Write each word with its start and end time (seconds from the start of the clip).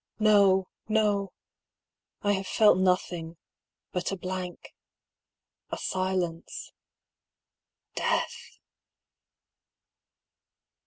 N"o! 0.19 0.65
no! 0.89 1.31
I 2.23 2.31
have 2.31 2.47
felt 2.47 2.79
nothing— 2.79 3.37
but 3.93 4.11
a 4.11 4.17
blank— 4.17 4.73
a 5.71 5.77
silence— 5.77 6.71
death 7.93 8.57